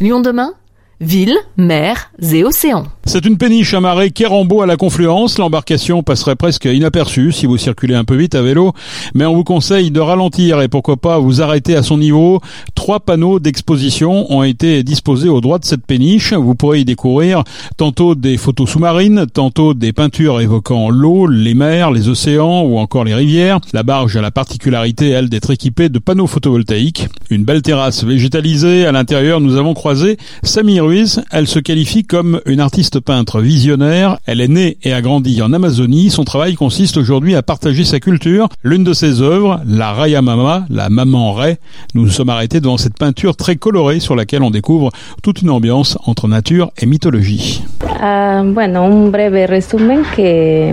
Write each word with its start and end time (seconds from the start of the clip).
Lyon 0.00 0.20
demain 0.20 0.54
Ville, 1.00 1.36
mer 1.56 2.12
et 2.32 2.44
océans. 2.44 2.84
C'est 3.08 3.24
une 3.24 3.38
péniche 3.38 3.72
amarrée 3.72 4.10
Kérambeau 4.10 4.60
à 4.60 4.66
la 4.66 4.76
confluence. 4.76 5.38
L'embarcation 5.38 6.02
passerait 6.02 6.36
presque 6.36 6.66
inaperçue 6.66 7.32
si 7.32 7.46
vous 7.46 7.56
circulez 7.56 7.94
un 7.94 8.04
peu 8.04 8.14
vite 8.14 8.34
à 8.34 8.42
vélo, 8.42 8.74
mais 9.14 9.24
on 9.24 9.34
vous 9.34 9.44
conseille 9.44 9.90
de 9.90 9.98
ralentir 9.98 10.60
et 10.60 10.68
pourquoi 10.68 10.98
pas 10.98 11.18
vous 11.18 11.40
arrêter 11.40 11.74
à 11.74 11.82
son 11.82 11.96
niveau. 11.96 12.42
Trois 12.74 13.00
panneaux 13.00 13.40
d'exposition 13.40 14.30
ont 14.30 14.42
été 14.42 14.82
disposés 14.82 15.30
au 15.30 15.40
droit 15.40 15.58
de 15.58 15.64
cette 15.64 15.86
péniche. 15.86 16.34
Vous 16.34 16.54
pourrez 16.54 16.80
y 16.80 16.84
découvrir 16.84 17.44
tantôt 17.78 18.14
des 18.14 18.36
photos 18.36 18.68
sous-marines, 18.68 19.24
tantôt 19.32 19.72
des 19.72 19.94
peintures 19.94 20.42
évoquant 20.42 20.90
l'eau, 20.90 21.26
les 21.26 21.54
mers, 21.54 21.90
les 21.90 22.10
océans 22.10 22.60
ou 22.60 22.76
encore 22.76 23.04
les 23.04 23.14
rivières. 23.14 23.58
La 23.72 23.84
barge 23.84 24.18
a 24.18 24.20
la 24.20 24.30
particularité, 24.30 25.08
elle, 25.08 25.30
d'être 25.30 25.50
équipée 25.50 25.88
de 25.88 25.98
panneaux 25.98 26.26
photovoltaïques. 26.26 27.08
Une 27.30 27.44
belle 27.44 27.62
terrasse 27.62 28.04
végétalisée. 28.04 28.84
À 28.84 28.92
l'intérieur, 28.92 29.40
nous 29.40 29.56
avons 29.56 29.72
croisé 29.72 30.18
Samir 30.42 30.84
elle 31.30 31.48
se 31.48 31.58
qualifie 31.58 32.04
comme 32.04 32.42
une 32.44 32.60
artiste 32.60 32.97
peintre 33.00 33.40
visionnaire. 33.40 34.18
Elle 34.26 34.40
est 34.40 34.48
née 34.48 34.78
et 34.82 34.92
a 34.92 35.00
grandi 35.00 35.40
en 35.42 35.52
Amazonie. 35.52 36.10
Son 36.10 36.24
travail 36.24 36.54
consiste 36.54 36.96
aujourd'hui 36.96 37.34
à 37.34 37.42
partager 37.42 37.84
sa 37.84 38.00
culture. 38.00 38.48
L'une 38.62 38.84
de 38.84 38.92
ses 38.92 39.22
œuvres, 39.22 39.60
la 39.66 39.92
Raya 39.92 40.22
Mama, 40.22 40.64
la 40.70 40.88
maman 40.90 41.32
Ray, 41.32 41.56
nous 41.94 42.02
nous 42.02 42.10
sommes 42.10 42.30
arrêtés 42.30 42.60
devant 42.60 42.76
cette 42.76 42.98
peinture 42.98 43.36
très 43.36 43.56
colorée 43.56 44.00
sur 44.00 44.16
laquelle 44.16 44.42
on 44.42 44.50
découvre 44.50 44.90
toute 45.22 45.42
une 45.42 45.50
ambiance 45.50 45.98
entre 46.06 46.28
nature 46.28 46.70
et 46.78 46.86
mythologie. 46.86 47.62
Uh, 48.00 48.42
bueno, 48.52 48.84
un 48.84 49.10
breve 49.10 49.46
resumen 49.48 50.02
que 50.16 50.72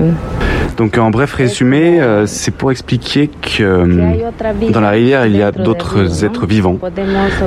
donc 0.77 0.97
en 0.97 1.09
bref 1.09 1.33
résumé, 1.33 2.01
euh, 2.01 2.25
c'est 2.25 2.51
pour 2.51 2.71
expliquer 2.71 3.27
que 3.27 3.63
euh, 3.63 4.69
dans 4.71 4.81
la 4.81 4.89
rivière, 4.89 5.25
il 5.25 5.35
y 5.35 5.41
a 5.41 5.51
d'autres 5.51 6.25
êtres 6.25 6.45
vivants. 6.45 6.77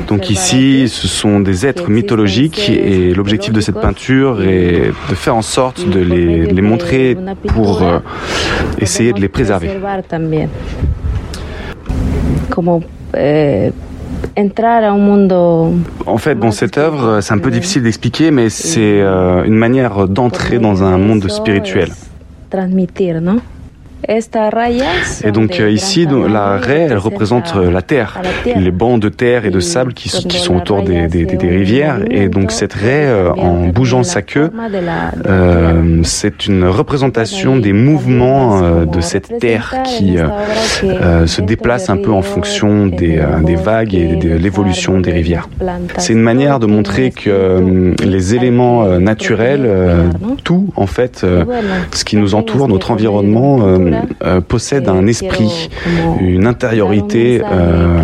Donc 0.08 0.30
ici, 0.30 0.88
ce 0.88 1.08
sont 1.08 1.40
des 1.40 1.66
êtres 1.66 1.90
mythologiques 1.90 2.70
et 2.70 3.12
l'objectif 3.14 3.52
de 3.52 3.60
cette 3.60 3.80
peinture 3.80 4.42
est 4.42 4.92
de 5.10 5.14
faire 5.14 5.36
en 5.36 5.42
sorte 5.42 5.88
de 5.88 6.00
les, 6.00 6.46
les 6.46 6.62
montrer 6.62 7.16
pour 7.48 7.82
euh, 7.82 7.98
essayer 8.78 9.12
de 9.12 9.20
les 9.20 9.28
préserver. 9.28 9.70
En 16.06 16.18
fait, 16.18 16.34
bon, 16.34 16.50
cette 16.50 16.78
œuvre, 16.78 17.20
c'est 17.20 17.34
un 17.34 17.38
peu 17.38 17.50
difficile 17.50 17.82
d'expliquer, 17.82 18.30
mais 18.30 18.48
c'est 18.48 19.00
une 19.00 19.54
manière 19.54 20.08
d'entrer 20.08 20.58
dans 20.58 20.82
un 20.82 20.96
monde 20.98 21.28
spirituel. 21.28 21.90
Transmitir, 22.48 23.22
¿no? 23.22 23.42
Et 25.24 25.32
donc 25.32 25.58
euh, 25.58 25.70
ici, 25.70 26.06
la 26.06 26.56
raie, 26.56 26.86
elle 26.90 26.98
représente 26.98 27.54
euh, 27.56 27.70
la 27.70 27.82
terre, 27.82 28.20
les 28.46 28.70
bancs 28.70 29.00
de 29.00 29.08
terre 29.08 29.44
et 29.44 29.50
de 29.50 29.60
sable 29.60 29.92
qui, 29.92 30.08
sont 30.08 30.56
autour 30.56 30.82
des, 30.82 31.06
rivières. 31.40 32.00
Et 32.10 32.28
donc 32.28 32.52
cette 32.52 32.74
raie, 32.74 33.06
euh, 33.06 33.32
en 33.32 33.66
bougeant 33.66 34.04
sa 34.04 34.22
queue, 34.22 34.50
c'est 36.04 36.46
une 36.46 36.64
représentation 36.64 37.56
des 37.56 37.72
mouvements 37.72 38.84
de 38.84 39.00
cette 39.00 39.38
terre 39.40 39.74
qui 39.84 40.16
se 41.26 41.40
déplace 41.40 41.90
un 41.90 41.96
peu 41.96 42.12
en 42.12 42.22
fonction 42.22 42.86
des, 42.86 43.20
vagues 43.56 43.94
et 43.94 44.16
de 44.16 44.34
l'évolution 44.34 45.00
des 45.00 45.12
rivières. 45.12 45.48
C'est 45.98 46.12
une 46.12 46.22
manière 46.22 46.60
de 46.60 46.66
montrer 46.66 47.10
que 47.10 47.94
les 48.02 48.34
éléments 48.34 48.84
naturels, 48.98 49.68
tout 50.44 50.68
en 50.76 50.86
fait, 50.86 51.26
ce 51.92 52.04
qui 52.04 52.16
nous 52.16 52.34
entoure, 52.34 52.68
notre 52.68 52.90
environnement, 52.90 53.58
euh, 54.22 54.40
possède 54.40 54.88
un 54.88 55.06
esprit, 55.06 55.70
une 56.20 56.46
intériorité 56.46 57.40
euh, 57.40 58.02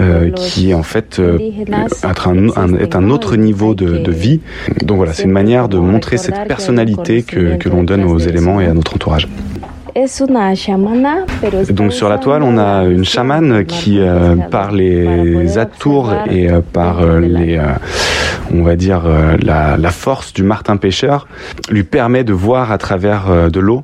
euh, 0.00 0.30
qui 0.30 0.74
en 0.74 0.82
fait 0.82 1.20
est 1.20 2.96
un, 2.96 3.10
autre 3.10 3.36
niveau 3.36 3.74
de, 3.74 4.10
vie. 4.10 4.40
Donc 4.82 4.98
voilà, 4.98 5.12
c'est 5.12 5.24
une 5.24 5.30
manière 5.30 5.68
de 5.68 5.78
montrer 5.78 6.16
cette 6.16 6.46
personnalité 6.46 7.22
que, 7.22 7.56
que 7.56 7.68
l'on 7.68 7.82
donne 7.82 8.04
aux 8.04 8.18
éléments 8.18 8.60
et 8.60 8.66
à 8.66 8.74
notre 8.74 8.94
entourage. 8.94 9.28
Donc 11.70 11.92
sur 11.92 12.08
la 12.08 12.18
toile, 12.18 12.42
on 12.42 12.58
a 12.58 12.84
une 12.84 13.04
chamane 13.04 13.64
qui, 13.64 14.00
par 14.50 14.72
les 14.72 15.58
atours 15.58 16.12
et 16.30 16.48
par 16.72 17.04
les, 17.18 17.60
on 18.52 18.62
va 18.62 18.76
dire, 18.76 19.02
la, 19.42 19.76
la, 19.76 19.90
force 19.90 20.32
du 20.32 20.42
martin 20.42 20.76
pêcheur, 20.76 21.28
lui 21.70 21.84
permet 21.84 22.24
de 22.24 22.32
voir 22.32 22.72
à 22.72 22.78
travers 22.78 23.50
de 23.50 23.60
l'eau, 23.60 23.82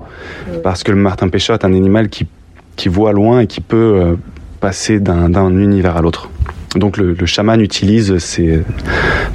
parce 0.63 0.83
que 0.83 0.93
le 0.93 0.99
martin 0.99 1.29
pêcheur 1.29 1.55
est 1.55 1.65
un 1.65 1.73
animal 1.73 2.09
qui, 2.09 2.27
qui 2.77 2.89
voit 2.89 3.13
loin 3.13 3.41
et 3.41 3.47
qui 3.47 3.61
peut 3.61 4.17
passer 4.61 5.01
d'un 5.01 5.59
univers 5.59 5.97
à 5.97 6.01
l'autre. 6.01 6.31
Donc 6.75 6.97
le, 6.97 7.13
le, 7.15 7.27
chaman 7.27 7.61
utilise 7.61 8.19
ces, 8.19 8.63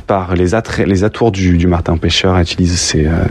par 0.08 0.36
les, 0.36 0.50
les 0.86 1.04
atours 1.04 1.32
du, 1.32 1.68
martin 1.68 1.98
pêcheur, 1.98 2.38
utilise 2.40 2.94
euh, 2.96 3.26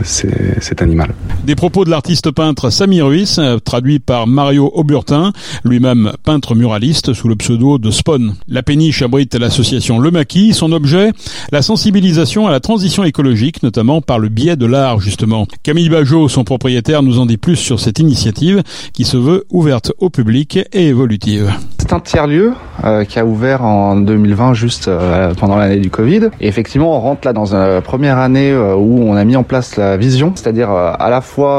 cet 0.59 0.81
animal. 0.81 1.13
Des 1.43 1.55
propos 1.55 1.85
de 1.85 1.89
l'artiste 1.89 2.31
peintre 2.31 2.69
Samy 2.69 3.01
Ruiz, 3.01 3.37
euh, 3.39 3.59
traduit 3.59 3.99
par 3.99 4.27
Mario 4.27 4.71
Auburtin, 4.73 5.33
lui-même 5.63 6.11
peintre 6.23 6.55
muraliste 6.55 7.13
sous 7.13 7.27
le 7.27 7.35
pseudo 7.35 7.77
de 7.77 7.91
Spawn. 7.91 8.35
La 8.47 8.63
péniche 8.63 9.01
abrite 9.01 9.35
l'association 9.35 9.99
Le 9.99 10.11
Maquis, 10.11 10.53
son 10.53 10.71
objet, 10.71 11.11
la 11.51 11.61
sensibilisation 11.61 12.47
à 12.47 12.51
la 12.51 12.59
transition 12.59 13.03
écologique, 13.03 13.63
notamment 13.63 14.01
par 14.01 14.19
le 14.19 14.29
biais 14.29 14.55
de 14.55 14.65
l'art 14.65 14.99
justement. 14.99 15.47
Camille 15.63 15.89
Bajot, 15.89 16.27
son 16.29 16.43
propriétaire, 16.43 17.03
nous 17.03 17.19
en 17.19 17.25
dit 17.25 17.37
plus 17.37 17.55
sur 17.55 17.79
cette 17.79 17.99
initiative 17.99 18.63
qui 18.93 19.03
se 19.03 19.17
veut 19.17 19.45
ouverte 19.49 19.91
au 19.99 20.09
public 20.09 20.59
et 20.71 20.87
évolutive. 20.87 21.51
C'est 21.77 21.93
un 21.93 21.99
tiers-lieu 21.99 22.53
euh, 22.83 23.03
qui 23.05 23.19
a 23.19 23.25
ouvert 23.25 23.63
en 23.63 23.95
2020 23.95 24.53
juste 24.53 24.87
euh, 24.87 25.33
pendant 25.33 25.57
l'année 25.57 25.79
du 25.79 25.89
Covid. 25.89 26.29
Et 26.39 26.50
effectivement, 26.51 26.95
on 26.97 26.99
rentre 26.99 27.25
là 27.25 27.31
dans 27.31 27.55
une 27.55 27.81
première 27.81 28.17
année 28.19 28.51
euh, 28.51 28.75
où 28.75 29.01
on 29.07 29.15
a 29.15 29.23
mis 29.23 29.37
en 29.37 29.43
place 29.43 29.77
la 29.77 29.95
vision, 29.95 30.33
c'est-à-dire 30.35 30.69
euh, 30.69 30.91
à 30.99 31.09
la 31.09 31.21
fois 31.21 31.53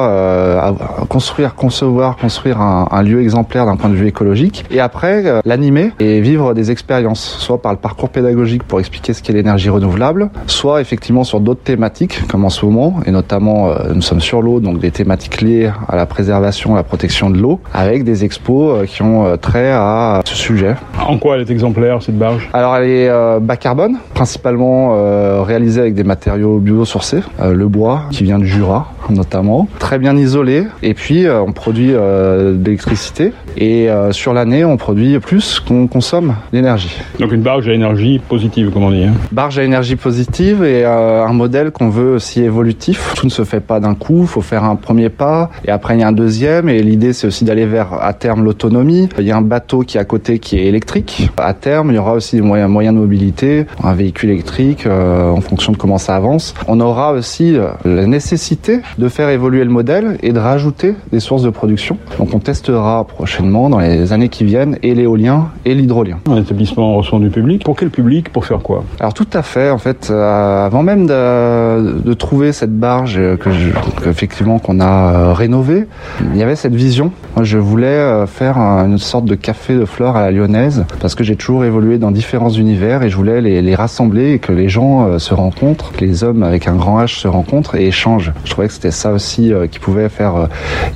construire, 1.08 1.54
concevoir, 1.54 2.16
construire 2.16 2.60
un, 2.60 2.86
un 2.90 3.02
lieu 3.02 3.20
exemplaire 3.22 3.64
d'un 3.64 3.76
point 3.76 3.88
de 3.88 3.94
vue 3.94 4.06
écologique, 4.06 4.64
et 4.70 4.80
après 4.80 5.40
l'animer 5.44 5.92
et 5.98 6.20
vivre 6.20 6.52
des 6.52 6.70
expériences, 6.70 7.22
soit 7.38 7.60
par 7.62 7.72
le 7.72 7.78
parcours 7.78 8.10
pédagogique 8.10 8.64
pour 8.64 8.80
expliquer 8.80 9.14
ce 9.14 9.22
qu'est 9.22 9.32
l'énergie 9.32 9.70
renouvelable, 9.70 10.30
soit 10.46 10.80
effectivement 10.80 11.24
sur 11.24 11.40
d'autres 11.40 11.62
thématiques 11.62 12.26
comme 12.28 12.44
en 12.44 12.50
ce 12.50 12.64
moment, 12.66 12.96
et 13.06 13.10
notamment 13.10 13.70
nous 13.94 14.02
sommes 14.02 14.20
sur 14.20 14.42
l'eau, 14.42 14.60
donc 14.60 14.78
des 14.78 14.90
thématiques 14.90 15.40
liées 15.40 15.70
à 15.88 15.96
la 15.96 16.06
préservation, 16.06 16.74
à 16.74 16.76
la 16.76 16.82
protection 16.82 17.30
de 17.30 17.38
l'eau, 17.38 17.60
avec 17.72 18.04
des 18.04 18.24
expos 18.24 18.86
qui 18.90 19.02
ont 19.02 19.36
trait 19.38 19.72
à 19.72 20.20
ce 20.24 20.34
sujet. 20.34 20.74
En 21.06 21.18
quoi 21.18 21.36
elle 21.36 21.42
est 21.42 21.50
exemplaire 21.50 22.02
cette 22.02 22.18
barge? 22.18 22.48
Alors 22.52 22.76
elle 22.76 22.88
est 22.88 23.08
euh, 23.08 23.38
bas 23.40 23.56
carbone, 23.56 23.96
principalement 24.14 24.81
euh, 24.92 25.42
réalisée 25.42 25.80
avec 25.80 25.94
des 25.94 26.04
matériaux 26.04 26.58
biosourcés, 26.58 27.20
euh, 27.40 27.54
le 27.54 27.68
bois 27.68 28.02
qui 28.10 28.24
vient 28.24 28.38
du 28.38 28.46
Jura 28.46 28.92
notamment, 29.10 29.66
très 29.80 29.98
bien 29.98 30.16
isolé. 30.16 30.64
Et 30.82 30.94
puis 30.94 31.26
on 31.28 31.52
produit 31.52 31.88
de 31.88 32.56
l'électricité 32.64 33.32
et 33.56 33.88
sur 34.12 34.32
l'année 34.32 34.64
on 34.64 34.76
produit 34.76 35.18
plus 35.18 35.58
qu'on 35.58 35.88
consomme 35.88 36.36
d'énergie. 36.52 36.96
Donc 37.18 37.32
une 37.32 37.42
barge 37.42 37.68
à 37.68 37.72
énergie 37.72 38.20
positive, 38.20 38.70
comme 38.70 38.84
on 38.84 38.92
dit. 38.92 39.02
Hein. 39.02 39.14
Barge 39.32 39.58
à 39.58 39.64
énergie 39.64 39.96
positive 39.96 40.62
et 40.62 40.84
un 40.84 41.32
modèle 41.32 41.72
qu'on 41.72 41.88
veut 41.88 42.14
aussi 42.14 42.42
évolutif. 42.42 43.14
Tout 43.16 43.26
ne 43.26 43.30
se 43.30 43.42
fait 43.42 43.60
pas 43.60 43.80
d'un 43.80 43.94
coup, 43.94 44.20
il 44.22 44.28
faut 44.28 44.40
faire 44.40 44.62
un 44.62 44.76
premier 44.76 45.08
pas 45.08 45.50
et 45.64 45.70
après 45.70 45.96
il 45.96 46.00
y 46.00 46.04
a 46.04 46.08
un 46.08 46.12
deuxième. 46.12 46.68
Et 46.68 46.80
l'idée 46.80 47.12
c'est 47.12 47.26
aussi 47.26 47.44
d'aller 47.44 47.66
vers 47.66 47.94
à 48.00 48.12
terme 48.12 48.44
l'autonomie. 48.44 49.08
Il 49.18 49.24
y 49.24 49.32
a 49.32 49.36
un 49.36 49.42
bateau 49.42 49.80
qui 49.80 49.96
est 49.96 50.00
à 50.00 50.04
côté 50.04 50.38
qui 50.38 50.58
est 50.58 50.66
électrique. 50.66 51.28
À 51.38 51.54
terme 51.54 51.90
il 51.90 51.96
y 51.96 51.98
aura 51.98 52.12
aussi 52.14 52.36
des 52.36 52.42
moyens, 52.42 52.70
moyens 52.70 52.94
de 52.94 53.00
mobilité, 53.00 53.66
un 53.82 53.94
véhicule 53.94 54.30
électrique 54.30 54.71
euh, 54.86 55.30
en 55.30 55.40
fonction 55.40 55.72
de 55.72 55.76
comment 55.76 55.98
ça 55.98 56.16
avance. 56.16 56.54
On 56.68 56.80
aura 56.80 57.12
aussi 57.12 57.56
euh, 57.56 57.68
la 57.84 58.06
nécessité 58.06 58.80
de 58.98 59.08
faire 59.08 59.28
évoluer 59.28 59.64
le 59.64 59.70
modèle 59.70 60.18
et 60.22 60.32
de 60.32 60.38
rajouter 60.38 60.94
des 61.12 61.20
sources 61.20 61.42
de 61.42 61.50
production. 61.50 61.98
Donc 62.18 62.34
on 62.34 62.38
testera 62.38 63.04
prochainement 63.04 63.70
dans 63.70 63.78
les 63.78 64.12
années 64.12 64.28
qui 64.28 64.44
viennent 64.44 64.78
et 64.82 64.94
l'éolien 64.94 65.48
et 65.64 65.74
l'hydrolien. 65.74 66.18
Un 66.28 66.36
établissement 66.36 66.96
reçoit 66.96 67.18
du 67.18 67.30
public. 67.30 67.64
Pour 67.64 67.76
quel 67.76 67.90
public? 67.90 68.30
Pour 68.30 68.44
faire 68.44 68.60
quoi? 68.60 68.84
Alors 69.00 69.14
tout 69.14 69.28
à 69.32 69.42
fait. 69.42 69.70
En 69.70 69.78
fait, 69.78 70.08
euh, 70.10 70.66
avant 70.66 70.82
même 70.82 71.06
de, 71.06 72.00
de, 72.00 72.14
trouver 72.14 72.52
cette 72.52 72.76
barge 72.76 73.20
que, 73.40 73.50
je, 73.50 74.08
effectivement 74.08 74.58
qu'on 74.58 74.80
a 74.80 75.32
rénovée, 75.34 75.86
il 76.32 76.36
y 76.36 76.42
avait 76.42 76.56
cette 76.56 76.74
vision. 76.74 77.12
Moi, 77.36 77.44
je 77.44 77.58
voulais 77.58 78.26
faire 78.26 78.58
une 78.58 78.98
sorte 78.98 79.24
de 79.24 79.34
café 79.34 79.74
de 79.74 79.84
fleurs 79.84 80.16
à 80.16 80.22
la 80.22 80.30
lyonnaise 80.30 80.84
parce 81.00 81.14
que 81.14 81.24
j'ai 81.24 81.36
toujours 81.36 81.64
évolué 81.64 81.98
dans 81.98 82.10
différents 82.10 82.50
univers 82.50 83.02
et 83.02 83.08
je 83.08 83.16
voulais 83.16 83.40
les, 83.40 83.62
les 83.62 83.74
rassembler 83.74 84.32
et 84.32 84.38
que 84.38 84.52
les 84.52 84.61
gens 84.68 85.06
euh, 85.06 85.18
se 85.18 85.34
rencontrent, 85.34 85.92
que 85.92 86.04
les 86.04 86.24
hommes 86.24 86.42
avec 86.42 86.68
un 86.68 86.74
grand 86.74 87.02
H 87.02 87.20
se 87.20 87.28
rencontrent 87.28 87.74
et 87.74 87.86
échangent. 87.86 88.32
Je 88.44 88.50
trouvais 88.50 88.68
que 88.68 88.74
c'était 88.74 88.90
ça 88.90 89.12
aussi 89.12 89.52
euh, 89.52 89.66
qui 89.66 89.78
pouvait 89.78 90.08
faire 90.08 90.36
euh, 90.36 90.46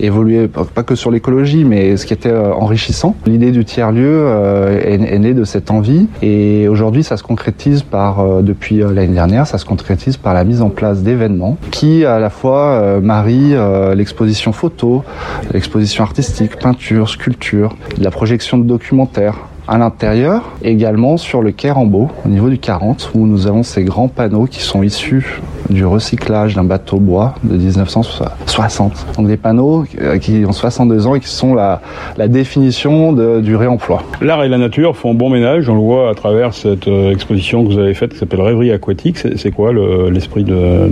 évoluer, 0.01 0.49
pas 0.49 0.83
que 0.83 0.95
sur 0.95 1.11
l'écologie, 1.11 1.65
mais 1.65 1.97
ce 1.97 2.07
qui 2.07 2.13
était 2.13 2.33
enrichissant. 2.33 3.17
L'idée 3.27 3.51
du 3.51 3.65
tiers-lieu 3.65 4.29
est, 4.85 5.19
née 5.19 5.35
de 5.35 5.45
cette 5.45 5.71
envie 5.71 6.09
et 6.23 6.69
aujourd'hui 6.69 7.03
ça 7.03 7.17
se 7.17 7.23
concrétise 7.23 7.83
par, 7.83 8.43
depuis 8.43 8.79
l'année 8.79 9.15
dernière, 9.15 9.47
ça 9.47 9.59
se 9.59 9.65
concrétise 9.65 10.17
par 10.17 10.35
la 10.35 10.45
mise 10.45 10.63
en 10.63 10.69
place 10.69 11.03
d'événements 11.03 11.57
qui 11.71 12.05
à 12.05 12.19
la 12.19 12.31
fois 12.31 13.01
marient 13.01 13.57
l'exposition 13.95 14.53
photo, 14.53 15.05
l'exposition 15.53 16.05
artistique, 16.05 16.57
peinture, 16.59 17.09
sculpture, 17.09 17.77
la 17.99 18.11
projection 18.11 18.59
de 18.59 18.65
documentaires, 18.65 19.37
à 19.69 19.79
l'intérieur, 19.79 20.53
également 20.63 21.17
sur 21.17 21.43
le 21.43 21.53
quai 21.53 21.71
au 21.71 22.29
niveau 22.29 22.49
du 22.49 22.59
40, 22.59 23.11
où 23.15 23.27
nous 23.27 23.47
avons 23.47 23.63
ces 23.63 23.85
grands 23.85 24.09
panneaux 24.09 24.47
qui 24.47 24.61
sont 24.61 24.83
issus 24.83 25.41
du 25.71 25.85
recyclage 25.85 26.55
d'un 26.55 26.65
bateau 26.65 26.99
bois 26.99 27.35
de 27.43 27.57
1960. 27.57 29.07
Donc 29.17 29.27
des 29.27 29.37
panneaux 29.37 29.85
euh, 30.01 30.19
qui 30.19 30.45
ont 30.47 30.53
62 30.53 31.07
ans 31.07 31.15
et 31.15 31.21
qui 31.21 31.29
sont 31.29 31.55
la, 31.55 31.81
la 32.17 32.29
définition 32.29 33.13
de, 33.13 33.41
du 33.41 33.57
réemploi. 33.57 34.03
L'art 34.21 34.45
et 34.45 34.49
la 34.49 34.59
nature 34.59 34.97
font 34.97 35.15
bon 35.15 35.31
ménage, 35.31 35.69
on 35.69 35.75
le 35.75 35.81
voit 35.81 36.11
à 36.11 36.15
travers 36.15 36.55
cette 36.55 36.89
euh, 36.89 37.11
exposition 37.11 37.65
que 37.65 37.73
vous 37.73 37.79
avez 37.79 37.95
faite 37.95 38.13
qui 38.13 38.19
s'appelle 38.19 38.41
Rêverie 38.41 38.73
aquatique. 38.73 39.19
C'est 39.37 39.51
quoi 39.51 39.73
l'esprit 40.11 40.45
de, 40.45 40.91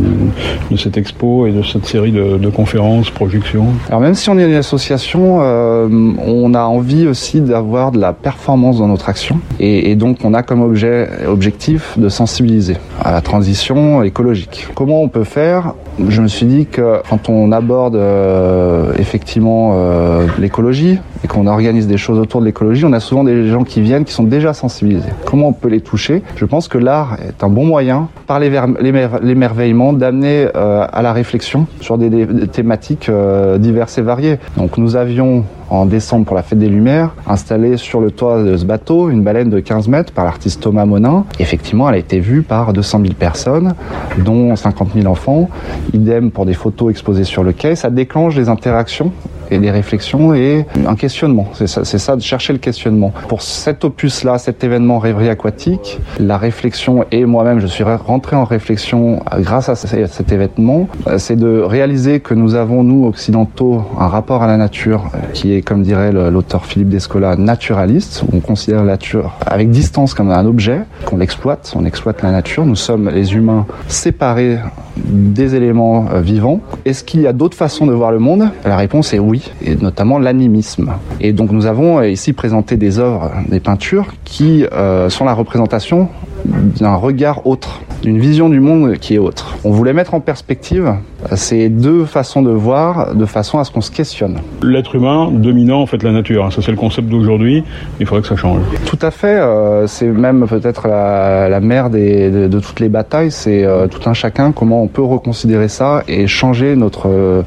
de, 0.71 0.77
cette 0.77 0.97
expo 0.97 1.47
et 1.47 1.53
de 1.53 1.63
cette 1.63 1.87
série 1.87 2.13
de, 2.13 2.39
de, 2.39 2.49
conférences, 2.49 3.11
projections? 3.11 3.67
Alors 3.89 4.01
même 4.01 4.15
si 4.15 4.31
on 4.31 4.39
est 4.39 4.45
une 4.45 4.55
association, 4.55 5.39
euh, 5.43 5.89
on 6.25 6.55
a 6.55 6.63
envie 6.63 7.07
aussi 7.07 7.41
d'avoir 7.41 7.93
de 7.93 8.01
la 8.01 8.13
performance 8.13 8.79
dans 8.79 8.89
notre 8.89 9.09
action 9.09 9.39
et, 9.61 9.91
et 9.91 9.97
donc 9.97 10.19
on 10.25 10.35
a 10.35 10.43
comme 10.43 10.63
objet, 10.63 11.09
objectif 11.27 11.99
de 11.99 12.09
sensibiliser 12.09 12.77
à 13.03 13.13
la 13.13 13.21
transition 13.21 14.03
écologique. 14.03 14.64
Comment 14.75 15.03
on 15.03 15.09
peut 15.09 15.25
faire? 15.25 15.75
Je 16.09 16.21
me 16.23 16.29
suis 16.29 16.47
dit 16.47 16.67
que 16.67 17.01
quand 17.09 17.29
on 17.29 17.53
aborde 17.53 17.97
euh, 17.97 18.93
effectivement 18.99 19.73
euh, 19.75 20.27
l'écologie 20.39 20.99
et 21.25 21.27
qu'on 21.27 21.47
organise 21.47 21.87
des 21.87 21.97
choses 21.97 22.19
autour 22.19 22.41
de 22.41 22.47
l'écologie, 22.47 22.85
on 22.85 22.93
a 22.93 23.01
souvent 23.01 23.25
des 23.25 23.49
gens 23.49 23.65
qui 23.65 23.81
viennent 23.81 24.05
qui 24.05 24.13
sont 24.13 24.25
déjà 24.25 24.53
sensibilisés. 24.53 25.09
Comment 25.25 25.49
on 25.49 25.53
peut 25.55 25.69
les 25.69 25.81
toucher? 25.81 26.23
Je 26.37 26.45
pense 26.45 26.69
que 26.69 26.77
l'art 26.77 27.17
est 27.27 27.43
un 27.43 27.49
bon 27.49 27.65
moyen, 27.65 28.09
par 28.27 28.39
l'émerveillement, 28.39 29.95
d'amener 29.95 30.49
euh, 30.55 30.87
à 30.93 31.03
la 31.03 31.13
réflexion 31.13 31.67
sur 31.81 31.97
des, 31.97 32.27
thématiques 32.53 33.09
euh, 33.09 33.57
diverses 33.57 33.97
et 33.97 34.03
variées. 34.03 34.39
Donc 34.59 34.77
nous 34.77 34.97
avions 34.97 35.45
en 35.71 35.87
décembre 35.87 36.27
pour 36.27 36.37
la 36.37 36.43
fête 36.43 36.59
des 36.59 36.69
Lumières, 36.69 37.15
installé 37.27 37.79
sur 37.79 38.01
le 38.01 38.11
toit 38.11 38.43
de 38.43 38.57
ce 38.57 38.67
bateau 38.67 39.09
une 39.09 39.23
baleine 39.23 39.49
de 39.49 39.61
15 39.61 39.89
mètres 39.89 40.13
par 40.13 40.25
l'artiste 40.27 40.63
Thomas 40.63 40.85
Monin. 40.85 41.25
Effectivement, 41.39 41.89
elle 41.89 41.95
a 41.95 41.99
été 41.99 42.21
vue 42.21 42.43
par 42.43 42.75
200 42.75 43.01
000 43.01 43.15
personnes, 43.15 43.75
dont 44.19 44.55
50 44.55 44.91
000 44.95 45.07
enfants. 45.07 45.49
Idem 45.95 46.31
pour 46.31 46.45
des 46.45 46.53
photos 46.53 46.91
exposées 46.91 47.25
sur 47.25 47.43
le 47.43 47.53
quai. 47.53 47.77
Ça 47.77 47.89
déclenche 47.89 48.35
des 48.35 48.51
interactions 48.51 49.11
et 49.51 49.59
des 49.59 49.71
réflexions 49.71 50.35
et 50.35 50.67
un 50.87 50.95
questionnement. 50.95 51.47
C'est 51.55 51.67
ça, 51.67 51.85
ça 51.85 52.17
de 52.17 52.23
chercher 52.23 52.53
le 52.53 52.59
questionnement. 52.59 53.13
Pour 53.29 53.43
cet 53.43 53.85
opus-là, 53.85 54.39
cet 54.39 54.65
événement 54.65 54.99
rêverie 54.99 55.29
aquatique, 55.29 56.01
la 56.19 56.39
réflexion 56.39 57.05
et 57.11 57.25
moi-même, 57.25 57.61
je 57.61 57.67
suis 57.67 57.85
rentré 57.85 58.37
en 58.37 58.45
réflexion 58.45 59.21
grâce 59.39 59.69
à 59.69 59.77
cet 59.77 60.33
événement, 60.33 60.89
c'est 61.19 61.37
de 61.37 61.61
réaliser 61.61 62.21
que 62.21 62.35
nous 62.35 62.55
avons, 62.55 62.83
nous, 62.83 63.07
occidentaux, 63.07 63.83
un 63.99 64.09
rapport 64.09 64.43
à 64.43 64.47
la 64.47 64.57
nature 64.57 65.11
qui 65.33 65.55
est, 65.55 65.63
comme 65.63 65.83
dirait 65.83 66.13
l'auteur 66.13 66.67
Philippe 66.67 66.89
Descola, 66.89 67.37
naturaliste. 67.37 68.25
On 68.33 68.41
considère 68.41 68.81
la 68.81 68.93
nature 68.93 69.37
avec 69.47 69.71
distance 69.71 70.15
comme 70.15 70.31
un 70.31 70.47
objet, 70.47 70.81
qu'on 71.05 71.17
l'exploite, 71.17 71.73
on 71.77 71.85
exploite 71.85 72.23
la 72.23 72.31
nature. 72.31 72.67
Nous 72.67 72.77
sommes, 72.77 73.09
les 73.09 73.35
humains, 73.35 73.67
séparés 73.89 74.59
des 74.97 75.55
éléments 75.55 76.07
vivants. 76.21 76.61
Est-ce 76.85 77.05
qu'il 77.05 77.21
y 77.21 77.27
a 77.27 77.33
d'autres 77.33 77.57
façons 77.57 77.87
de 77.87 77.93
voir 77.93 78.13
le 78.13 78.19
monde? 78.19 78.49
La 78.65 78.77
réponse 78.77 79.13
est 79.13 79.19
oui, 79.19 79.51
et 79.65 79.77
notamment 79.77 80.19
l'animisme. 80.19 80.93
Et 81.21 81.33
donc 81.33 81.51
nous 81.51 81.67
avons 81.67 82.03
ici 82.03 82.33
présenté 82.33 82.77
des 82.77 82.99
œuvres, 82.99 83.31
des 83.49 83.61
peintures 83.61 84.15
qui 84.25 84.65
euh, 84.65 85.09
sont 85.11 85.25
la 85.25 85.35
représentation 85.35 86.09
d'un 86.45 86.95
regard 86.95 87.47
autre, 87.47 87.81
d'une 88.05 88.19
vision 88.19 88.51
du 88.51 88.61
monde 88.61 88.99
qui 88.99 89.15
est 89.15 89.19
autre. 89.19 89.57
On 89.65 89.71
voulait 89.71 89.95
mettre 89.95 90.13
en 90.13 90.21
perspective 90.21 90.95
ces 91.35 91.71
deux 91.71 92.05
façons 92.05 92.43
de 92.43 92.51
voir, 92.51 93.15
de 93.15 93.25
façon 93.25 93.59
à 93.59 93.65
ce 93.65 93.71
qu'on 93.71 93.81
se 93.81 93.91
questionne. 93.91 94.41
L'être 94.63 94.95
humain 94.95 95.31
dominant 95.33 95.81
en 95.81 95.87
fait 95.87 96.03
la 96.03 96.13
nature, 96.13 96.53
ça 96.53 96.61
c'est 96.61 96.71
le 96.71 96.77
concept 96.77 97.09
d'aujourd'hui, 97.09 97.65
il 97.99 98.07
faudrait 98.07 98.21
que 98.21 98.29
ça 98.29 98.37
change. 98.37 98.61
Tout 98.85 98.99
à 99.01 99.11
fait, 99.11 99.39
euh, 99.41 99.87
c'est 99.87 100.07
même 100.07 100.47
peut-être 100.47 100.87
la, 100.87 101.49
la 101.49 101.61
mère 101.61 101.89
des, 101.89 102.31
de, 102.31 102.47
de, 102.47 102.61
toutes 102.61 102.81
les 102.81 102.91
batailles, 102.91 103.31
c'est 103.31 103.65
euh, 103.65 103.87
tout 103.89 104.07
un 104.09 104.13
chacun 104.13 104.53
comment 104.53 104.83
on 104.83 104.87
peut 104.87 105.03
reconsidérer 105.03 105.69
ça 105.69 106.03
et 106.07 106.27
changer 106.27 106.77
notre, 106.77 107.09
euh, 107.09 107.43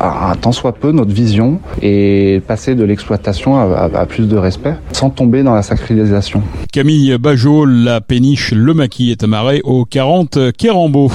à, 0.00 0.34
tant 0.38 0.52
soit 0.52 0.72
peu, 0.72 0.92
notre 0.92 1.12
vision 1.12 1.60
et 1.80 2.42
passer 2.46 2.74
de 2.74 2.84
l'exploitation 2.84 3.56
à, 3.56 3.62
à, 3.62 4.00
à, 4.00 4.06
plus 4.06 4.28
de 4.28 4.36
respect 4.36 4.74
sans 4.92 5.08
tomber 5.08 5.42
dans 5.42 5.54
la 5.54 5.62
sacralisation. 5.62 6.42
Camille 6.74 7.16
Bajot, 7.18 7.64
la 7.64 8.02
péniche 8.02 8.52
Le 8.52 8.74
Maquis 8.74 9.10
est 9.10 9.24
amarrée 9.24 9.62
au 9.64 9.86
40 9.94 10.52
Kérambeau. 10.56 11.10